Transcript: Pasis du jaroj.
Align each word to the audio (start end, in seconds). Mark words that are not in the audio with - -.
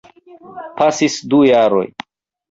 Pasis 0.79 1.17
du 1.33 1.41
jaroj. 1.49 1.83